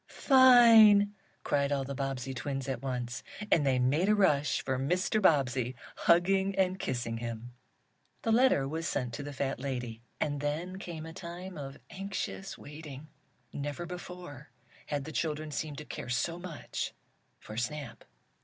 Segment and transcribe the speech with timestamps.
[0.07, 1.13] "Fine!"
[1.43, 5.21] cried all the Bobbsey twins at once, and they made a rush for Mr.
[5.21, 7.53] Bobbsey, hugging and kissing him.
[8.23, 12.57] The letter was sent to the fat lady, and then came a time of anxious
[12.57, 13.09] waiting.
[13.53, 14.49] Never before
[14.87, 16.93] had the children seemed to care so much
[17.39, 18.03] for Snap.